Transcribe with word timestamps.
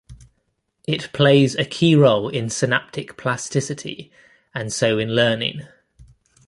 It 0.87 1.13
plays 1.13 1.53
a 1.53 1.63
key 1.63 1.93
role 1.95 2.27
in 2.27 2.49
synaptic 2.49 3.17
plasticity 3.17 4.11
and 4.51 4.73
so 4.73 4.97
in 4.97 5.13
learning. 5.13 5.67